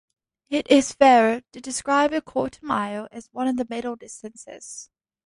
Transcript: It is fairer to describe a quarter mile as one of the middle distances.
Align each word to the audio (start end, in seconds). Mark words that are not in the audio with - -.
It 0.49 0.65
is 0.71 0.93
fairer 0.93 1.43
to 1.51 1.61
describe 1.61 2.11
a 2.11 2.21
quarter 2.21 2.65
mile 2.65 3.07
as 3.11 3.29
one 3.31 3.47
of 3.47 3.57
the 3.57 3.67
middle 3.69 3.95
distances. 3.95 4.89